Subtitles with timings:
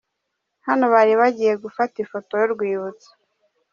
[0.67, 3.09] Hano bari bagiye gufata ifoto y’urwibutso.